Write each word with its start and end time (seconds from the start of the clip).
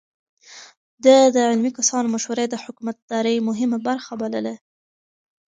ده 1.03 1.15
د 1.35 1.37
علمي 1.49 1.71
کسانو 1.77 2.07
مشورې 2.15 2.45
د 2.49 2.55
حکومتدارۍ 2.63 3.37
مهمه 3.47 3.77
برخه 3.87 4.13
بلله. 4.21 4.55